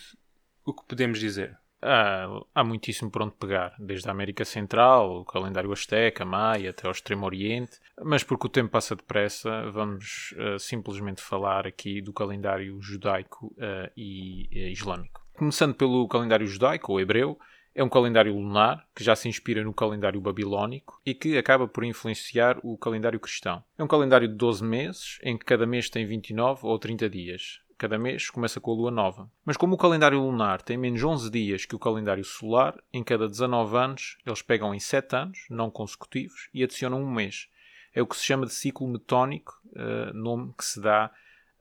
[0.65, 1.59] o que podemos dizer?
[1.83, 6.87] há, há muitíssimo por onde pegar, desde a América Central, o calendário Azteca, Maia, até
[6.87, 12.13] ao Extremo Oriente, mas porque o tempo passa depressa, vamos uh, simplesmente falar aqui do
[12.13, 15.21] calendário judaico uh, e islâmico.
[15.35, 17.39] Começando pelo calendário judaico, ou hebreu,
[17.75, 21.85] é um calendário lunar que já se inspira no calendário babilónico e que acaba por
[21.85, 23.63] influenciar o calendário cristão.
[23.79, 27.63] É um calendário de 12 meses, em que cada mês tem 29 ou 30 dias
[27.83, 29.29] cada mês começa com a lua nova.
[29.45, 33.29] Mas como o calendário lunar tem menos 11 dias que o calendário solar, em cada
[33.29, 37.49] 19 anos eles pegam em 7 anos, não consecutivos, e adicionam um mês.
[37.93, 41.11] É o que se chama de ciclo metónico, uh, nome que se dá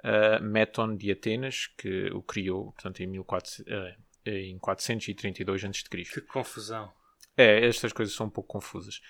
[0.04, 5.84] a Meton de Atenas, que o criou portanto, em, 1400, uh, em 432 a.C.
[6.14, 6.92] Que confusão.
[7.38, 9.02] É, estas coisas são um pouco confusas.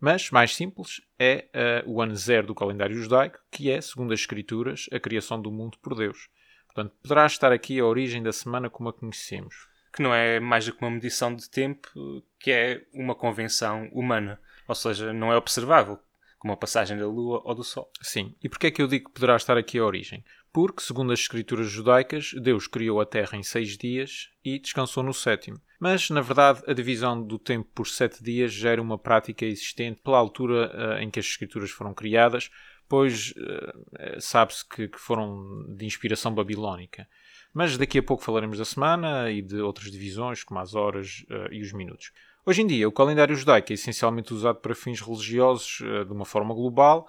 [0.00, 1.48] Mas, mais simples, é
[1.84, 5.50] uh, o ano zero do calendário judaico, que é, segundo as Escrituras, a criação do
[5.50, 6.28] mundo por Deus.
[6.66, 9.68] Portanto, poderá estar aqui a origem da semana como a conhecemos.
[9.92, 11.88] Que não é mais do que uma medição de tempo,
[12.38, 14.40] que é uma convenção humana.
[14.68, 15.98] Ou seja, não é observável,
[16.38, 17.90] como a passagem da Lua ou do Sol.
[18.00, 18.34] Sim.
[18.42, 20.24] E porquê é que eu digo que poderá estar aqui a origem?
[20.52, 25.12] Porque, segundo as escrituras judaicas, Deus criou a Terra em seis dias e descansou no
[25.12, 25.60] sétimo.
[25.78, 30.00] Mas, na verdade, a divisão do tempo por sete dias já era uma prática existente
[30.02, 32.50] pela altura uh, em que as escrituras foram criadas,
[32.88, 37.06] pois uh, sabe-se que, que, foram de inspiração babilónica.
[37.52, 41.62] Mas daqui a pouco falaremos da semana e de outras divisões, como as horas e
[41.62, 42.12] os minutos.
[42.46, 46.24] Hoje em dia, o calendário judaico é essencialmente usado para fins religiosos uh, de uma
[46.24, 47.06] forma global,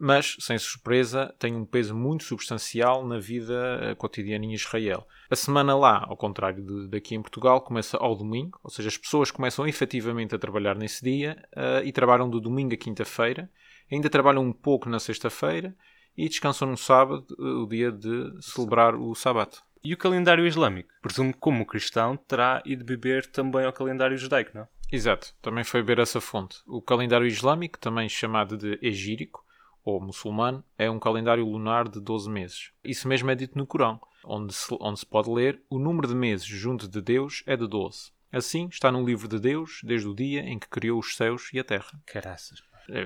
[0.00, 5.06] mas, sem surpresa, tem um peso muito substancial na vida cotidiana em Israel.
[5.30, 8.96] A semana lá, ao contrário de, daqui em Portugal, começa ao domingo, ou seja, as
[8.96, 11.36] pessoas começam efetivamente a trabalhar nesse dia
[11.84, 13.50] e trabalham do domingo a quinta-feira,
[13.90, 15.76] ainda trabalham um pouco na sexta-feira
[16.16, 19.58] e descansam no sábado, o dia de celebrar o sábado.
[19.84, 20.90] E o calendário islâmico?
[21.02, 24.68] Presumo que, como cristão, terá ido beber também ao calendário judaico, não?
[24.92, 26.58] Exato, também foi beber essa fonte.
[26.66, 29.44] O calendário islâmico, também chamado de egírico,
[29.84, 32.70] ou muçulmano, é um calendário lunar de 12 meses.
[32.84, 36.14] Isso mesmo é dito no Corão, onde se, onde se pode ler o número de
[36.14, 38.12] meses junto de Deus é de 12.
[38.30, 41.58] Assim está no livro de Deus desde o dia em que criou os céus e
[41.58, 42.00] a terra.
[42.06, 42.62] Caraças.
[42.88, 43.04] É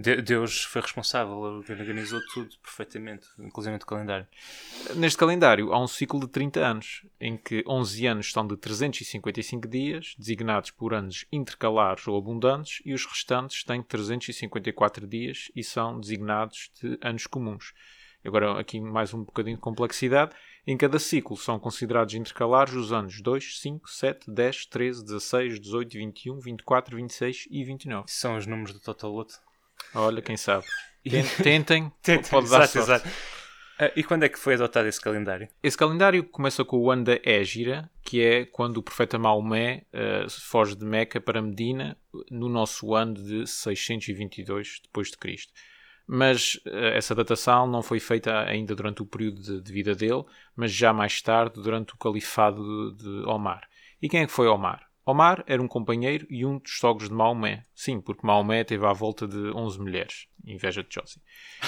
[0.00, 4.26] de Deus foi responsável, ele organizou tudo perfeitamente, inclusive o calendário.
[4.96, 9.68] Neste calendário há um ciclo de 30 anos, em que 11 anos são de 355
[9.68, 16.00] dias, designados por anos intercalares ou abundantes, e os restantes têm 354 dias e são
[16.00, 17.72] designados de anos comuns.
[18.24, 20.32] Agora, aqui mais um bocadinho de complexidade.
[20.64, 25.92] Em cada ciclo são considerados intercalares os anos 2, 5, 7, 10, 13, 16, 18,
[25.92, 28.04] 21, 24, 26 e 29.
[28.06, 29.34] São os números do Totoloto.
[29.92, 30.64] Olha, quem sabe.
[31.42, 33.08] Tentem, Tentem pode dar exato, sorte.
[33.08, 33.08] Exato.
[33.80, 35.48] Uh, e quando é que foi adotado esse calendário?
[35.60, 40.30] Esse calendário começa com o ano da Égira, que é quando o profeta Maomé uh,
[40.30, 41.96] foge de Meca para Medina
[42.30, 45.52] no nosso ano de 622 depois de Cristo.
[46.06, 50.24] Mas uh, essa datação não foi feita ainda durante o período de, de, vida dele,
[50.54, 53.62] mas já mais tarde, durante o califado de, de Omar.
[54.00, 54.86] E quem é que foi Omar?
[55.04, 57.64] Omar era um companheiro e um dos sogros de Maomé.
[57.74, 60.28] Sim, porque Maomé teve à volta de 11 mulheres.
[60.46, 61.20] Inveja de Josie.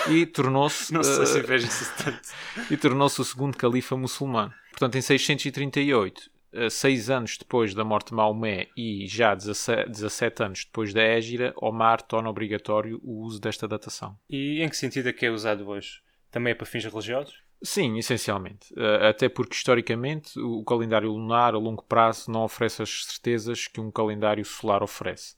[0.09, 0.93] E tornou-se...
[0.93, 2.21] Não sei se inveja tanto.
[2.71, 4.53] e tornou-se o segundo califa muçulmano.
[4.71, 6.34] Portanto, em 638, uh,
[6.71, 11.53] seis anos depois da morte de Maomé e já 17, 17 anos depois da Égira,
[11.57, 14.17] Omar torna obrigatório o uso desta datação.
[14.29, 16.01] E em que sentido é que é usado hoje?
[16.31, 17.45] Também é para fins religiosos?
[17.63, 18.73] Sim, essencialmente.
[18.75, 23.81] Uh, até porque, historicamente, o calendário lunar a longo prazo não oferece as certezas que
[23.81, 25.35] um calendário solar oferece.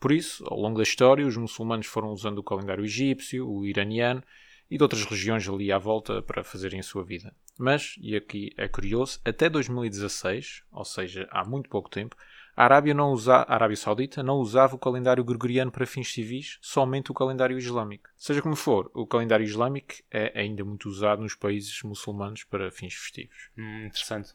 [0.00, 4.22] Por isso, ao longo da história, os muçulmanos foram usando o calendário egípcio, o iraniano
[4.70, 7.32] e de outras regiões ali à volta para fazerem a sua vida.
[7.58, 12.16] Mas, e aqui é curioso, até 2016, ou seja, há muito pouco tempo,
[12.58, 16.58] a Arábia, não usa, a Arábia Saudita não usava o calendário gregoriano para fins civis,
[16.60, 18.10] somente o calendário islâmico.
[18.16, 22.94] Seja como for, o calendário islâmico é ainda muito usado nos países muçulmanos para fins
[22.94, 23.50] festivos.
[23.56, 24.34] Hum, interessante.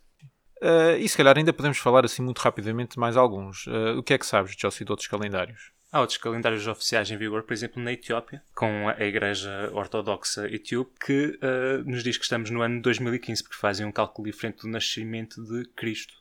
[0.62, 3.68] Uh, e se calhar ainda podemos falar assim muito rapidamente de mais alguns.
[3.68, 5.73] Uh, o que é que sabes, Josie, de outros calendários?
[5.94, 10.92] Há outros calendários oficiais em vigor, por exemplo, na Etiópia, com a Igreja Ortodoxa Etíope,
[11.00, 14.70] que uh, nos diz que estamos no ano 2015, porque fazem um cálculo diferente do
[14.70, 16.16] nascimento de Cristo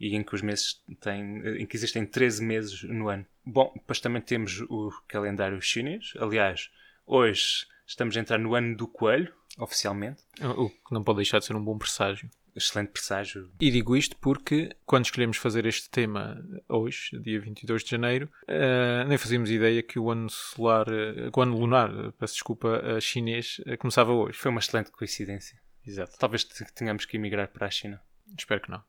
[0.00, 3.26] e em que os meses têm, em que existem 13 meses no ano.
[3.44, 6.14] Bom, depois também temos o calendário chinês.
[6.18, 6.70] Aliás,
[7.06, 10.22] hoje estamos a entrar no ano do coelho, oficialmente.
[10.40, 12.30] O que não pode deixar de ser um bom presságio.
[12.58, 13.50] Excelente presságio.
[13.60, 19.06] E digo isto porque, quando escolhemos fazer este tema hoje, dia 22 de janeiro, uh,
[19.06, 23.60] nem fazíamos ideia que o ano solar, uh, o ano lunar, peço desculpa, uh, chinês,
[23.78, 24.36] começava hoje.
[24.36, 25.56] Foi uma excelente coincidência.
[25.86, 26.18] Exato.
[26.18, 26.44] Talvez
[26.74, 28.02] tenhamos que emigrar para a China.
[28.36, 28.82] Espero que não.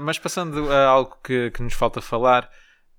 [0.00, 2.50] Mas passando a algo que, que, nos falta falar,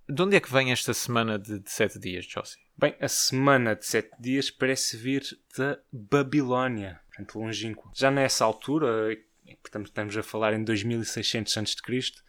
[0.08, 2.60] de onde é que vem esta semana de, de sete dias, Josie?
[2.78, 5.24] Bem, a semana de sete dias parece vir
[5.58, 7.92] da Babilónia, portanto longínqua.
[7.96, 8.88] Já nessa altura,
[9.62, 11.74] portanto estamos a falar em 2600 a.C.,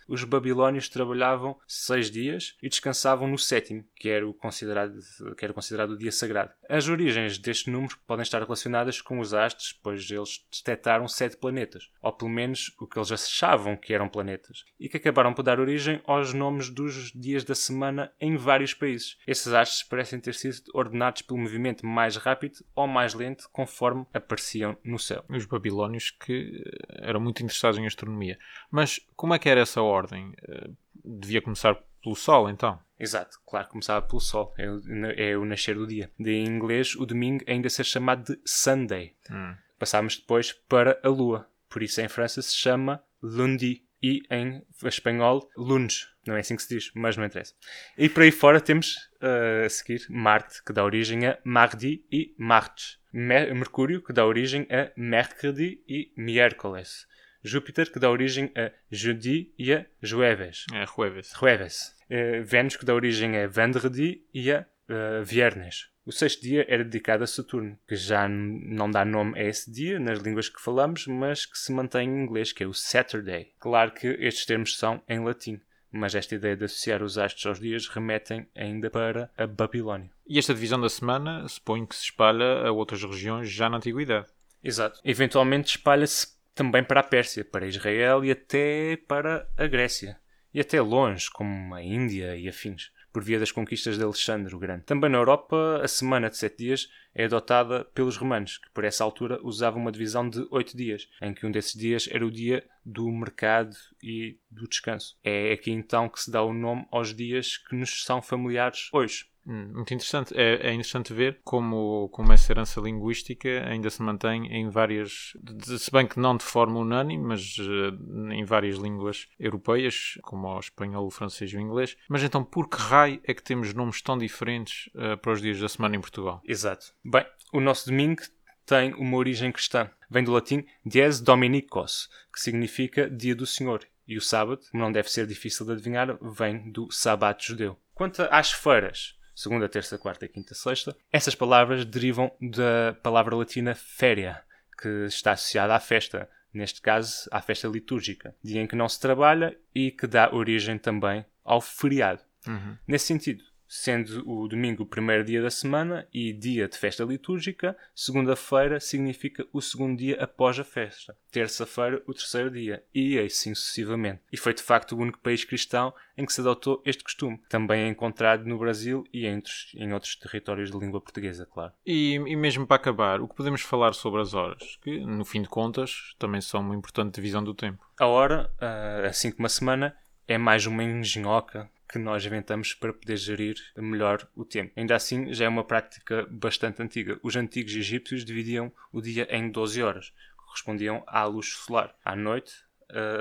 [0.09, 4.99] os babilónios trabalhavam seis dias e descansavam no sétimo, que era, o considerado,
[5.37, 6.53] que era considerado o dia sagrado.
[6.69, 11.91] As origens deste número podem estar relacionadas com os astros, pois eles detectaram sete planetas,
[12.03, 15.61] ou pelo menos o que eles achavam que eram planetas, e que acabaram por dar
[15.61, 19.17] origem aos nomes dos dias da semana em vários países.
[19.27, 24.77] Esses astros parecem ter sido ordenados pelo movimento mais rápido ou mais lento conforme apareciam
[24.85, 25.25] no céu.
[25.29, 26.63] Os babilónios que
[27.01, 28.39] eram muito interessados em astronomia.
[28.71, 30.33] Mas como é que era essa ordem?
[30.49, 30.71] Eh,
[31.05, 32.79] devia começar pelo Sol, então?
[33.01, 34.55] Exato, claro, começava pelo Sol.
[34.59, 34.81] É o,
[35.17, 36.11] é o nascer do dia.
[36.21, 39.17] De, em inglês, o domingo ainda ser chamado de Sunday.
[39.31, 39.57] Hum.
[39.79, 41.49] Passámos depois para a Lua.
[41.69, 43.83] Por isso, em França, se chama lundi.
[44.03, 46.11] E em espanhol, lunes.
[46.27, 47.55] Não é assim que se diz, mas não interessa.
[47.97, 52.35] E por aí fora temos uh, a seguir Marte, que dá origem a mardi e
[52.37, 52.99] martes.
[53.11, 57.07] Mercúrio, que dá origem a mercredi e miércoles.
[57.45, 60.65] Júpiter, que dá origem a jeudi e a jueves.
[60.73, 61.33] É, jueves.
[61.39, 61.95] Jueves.
[62.11, 65.91] Uh, Vênus, que dá origem a vendredi e a uh, viernes.
[66.07, 69.99] O sexto dia era dedicado a Saturno, que já não dá nome a esse dia
[69.99, 73.53] nas línguas que falamos, mas que se mantém em inglês, que é o Saturday.
[73.59, 77.61] Claro que estes termos são em latim, mas esta ideia de associar os astros aos
[77.61, 80.11] dias remetem ainda para a Babilónia.
[80.27, 84.27] E esta divisão da semana suponho que se espalha a outras regiões já na Antiguidade.
[84.63, 85.01] Exato.
[85.05, 90.19] Eventualmente espalha-se também para a Pérsia, para Israel e até para a Grécia.
[90.53, 94.59] E até longe, como a Índia e afins, por via das conquistas de Alexandre o
[94.59, 94.85] Grande.
[94.85, 99.05] Também na Europa, a semana de sete dias é adotada pelos romanos, que por essa
[99.05, 102.65] altura usavam uma divisão de oito dias, em que um desses dias era o dia
[102.85, 105.17] do mercado e do descanso.
[105.23, 109.27] É aqui então que se dá o nome aos dias que nos são familiares hoje.
[109.47, 110.35] Hum, muito interessante.
[110.37, 115.91] É, é, interessante ver como, como essa herança linguística ainda se mantém em várias, se
[115.91, 121.07] bem que não de forma unânime, mas uh, em várias línguas europeias, como o espanhol,
[121.07, 121.97] o francês e o inglês.
[122.09, 125.61] Mas então, por que raio é que temos nomes tão diferentes uh, para os dias
[125.61, 126.41] da semana em Portugal?
[126.45, 126.87] Exato.
[127.05, 128.23] Bem, o nosso domingo
[128.65, 129.91] tem uma origem cristã.
[130.11, 133.87] Vem do latim Dies Dominicos, que significa Dia do Senhor.
[134.07, 137.79] E o sábado, não deve ser difícil de adivinhar, vem do sabato judeu.
[137.95, 140.97] Quanto às feiras, segunda, terça, quarta, quinta, sexta.
[141.13, 144.43] Essas palavras derivam da palavra latina féria,
[144.81, 149.01] que está associada à festa, neste caso à festa litúrgica, dia em que não se
[149.01, 152.23] trabalha e que dá origem também ao feriado.
[152.47, 152.77] Uhum.
[152.87, 157.77] Nesse sentido, sendo o domingo o primeiro dia da semana e dia de festa litúrgica,
[157.95, 164.21] segunda-feira significa o segundo dia após a festa, terça-feira o terceiro dia, e assim sucessivamente.
[164.33, 167.83] E foi de facto o único país cristão em que se adotou este costume, também
[167.83, 171.73] é encontrado no Brasil e em outros, em outros territórios de língua portuguesa, claro.
[171.85, 175.43] E, e mesmo para acabar, o que podemos falar sobre as horas, que no fim
[175.43, 177.85] de contas também são uma importante divisão do tempo.
[177.99, 179.97] A hora, ah, assim como a semana,
[180.27, 184.73] é mais uma engenhoca que nós inventamos para poder gerir melhor o tempo.
[184.77, 187.21] Ainda assim, já é uma prática bastante antiga.
[187.23, 191.95] Os antigos egípcios dividiam o dia em 12 horas, que correspondiam à luz solar.
[192.05, 192.53] À noite,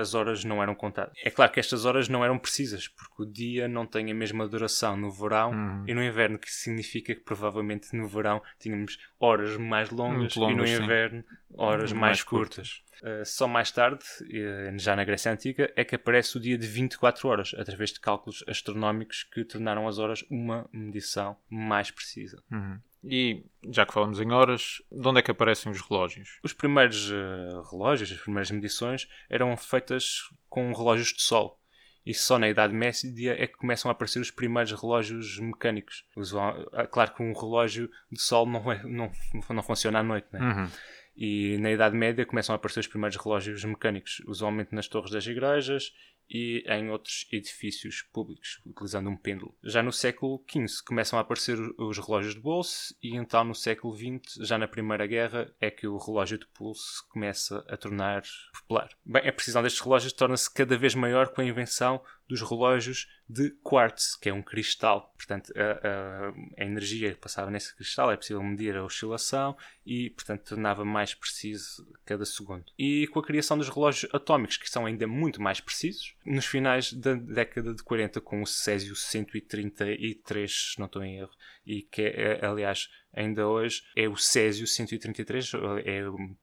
[0.00, 1.14] as horas não eram contadas.
[1.22, 4.46] É claro que estas horas não eram precisas, porque o dia não tem a mesma
[4.46, 5.84] duração no verão Uhum.
[5.86, 10.66] e no inverno, que significa que provavelmente no verão tínhamos horas mais longas, e no
[10.66, 10.82] sim.
[10.82, 11.24] inverno
[11.56, 12.82] horas Mais mais, curtas.
[13.02, 16.66] Uh, só mais tarde, eh, já na Grécia Antiga, é que aparece o dia de
[16.66, 22.42] 24 horas, através de cálculos astronómicos que tornaram as horas uma medição mais precisa.
[22.50, 22.78] Uhum.
[23.06, 26.38] E já que falamos em horas, de onde é que aparecem os relógios?
[26.42, 31.60] Os primeiros eh, relógios, as primeiras medições, eram feitas com relógios de sol.
[32.06, 36.04] E só na Idade Média é que começam a aparecer os primeiros relógios mecânicos.
[36.16, 39.10] Usual- ah, Claro que um relógio de sol não, é- não,
[39.50, 40.40] não funciona à noite, né?
[40.40, 40.68] Uhum.
[41.16, 45.26] E na Idade Média começam a aparecer os primeiros relógios mecânicos, usualmente nas torres das
[45.26, 45.92] igrejas
[46.28, 49.56] e em outros edifícios públicos, utilizando um pêndulo.
[49.62, 53.94] Já no século XV começam a aparecer os relógios de bolso e então no século
[53.96, 58.22] XX, já na Primeira Guerra, é que o relógio de pulso começa a tornar
[58.52, 58.88] popular.
[59.04, 63.50] Bem, a precisão destes relógios torna-se cada vez maior com a invenção dos relógios de
[63.62, 65.12] quartz, que é um cristal.
[65.16, 70.10] Portanto, a, a- a energia que passava nesse cristal é possível medir a oscilação e,
[70.10, 72.64] portanto, tornava mais preciso cada segundo.
[72.78, 76.92] E com a criação dos relógios atómicos, que são ainda muito mais precisos, nos finais
[76.92, 81.30] da década de 40, com o Césio 133, se não estou em erro,
[81.66, 85.52] e que é, aliás, ainda hoje é o Césio 133,
[85.84, 86.02] é,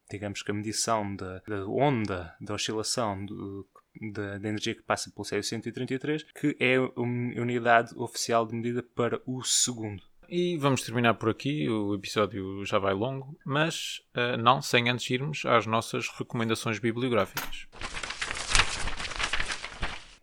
[0.09, 3.67] digamos que a medição da, da onda, da oscilação do,
[4.11, 8.83] da, da energia que passa pelo Césio 133, que é a unidade oficial de medida
[8.83, 10.03] para o segundo.
[10.29, 15.09] E vamos terminar por aqui, o episódio já vai longo, mas ah, não sem antes
[15.09, 17.67] irmos às nossas recomendações bibliográficas.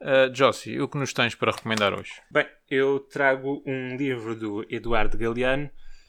[0.01, 2.13] Uh, Jossi, o que nos tens para recomendar hoje?
[2.31, 5.69] Bem, eu trago um livro do Eduardo Galeano,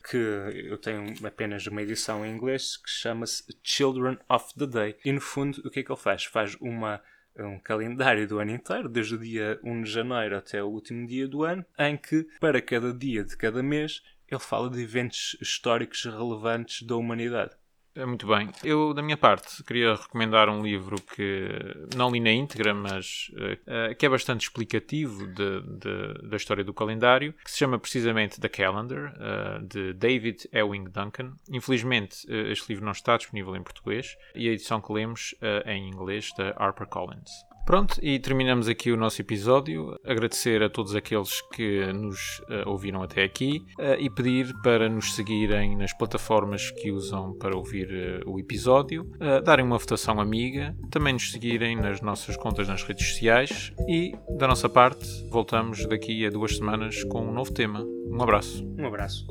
[0.09, 4.95] que eu tenho apenas uma edição em inglês, que chama-se Children of the Day.
[5.03, 6.23] E no fundo, o que é que ele faz?
[6.23, 7.01] Faz uma,
[7.47, 11.27] um calendário do ano inteiro, desde o dia 1 de janeiro até o último dia
[11.27, 16.03] do ano, em que, para cada dia de cada mês, ele fala de eventos históricos
[16.05, 17.58] relevantes da humanidade.
[17.95, 18.49] É, Muito bem.
[18.63, 21.49] Eu, da minha parte, queria recomendar um livro que
[21.95, 23.29] não li na íntegra, mas
[23.67, 28.39] eh, que é bastante explicativo de- de- da história do calendário, que se chama precisamente
[28.39, 31.33] The Calendar, eh, de David Ewing Duncan.
[31.51, 35.73] Infelizmente, eh, este livro não está disponível em português e a edição que lemos é
[35.73, 37.29] em inglês, da HarperCollins.
[37.69, 39.95] Pronto, e terminamos aqui o nosso episódio.
[40.03, 45.13] Agradecer a todos aqueles que nos eh, ouviram até aqui eh, e pedir para nos
[45.13, 49.07] seguirem nas plataformas que usam para ouvir eh, o episódio,
[49.45, 54.47] darem uma votação amiga, também nos seguirem nas nossas contas nas redes sociais e, da
[54.47, 57.85] nossa parte, voltamos daqui a duas semanas com um novo tema.
[58.07, 58.65] Um abraço.
[58.79, 59.27] Um abraço.